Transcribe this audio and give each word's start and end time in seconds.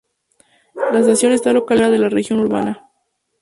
La 0.91 0.99
estación 0.99 1.31
está 1.31 1.53
localizada 1.53 1.89
fuera 1.89 1.91
de 1.95 2.03
la 2.03 2.09
región 2.09 2.39
urbana. 2.39 2.89